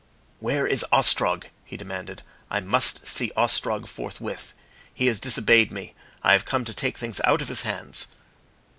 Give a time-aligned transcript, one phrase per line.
[0.39, 2.23] "Where is Ostrog?" he demanded.
[2.49, 4.55] "I must see Ostrog forthwith.
[4.91, 5.93] He has disobeyed me.
[6.23, 8.07] I have come back to take things out of his hands."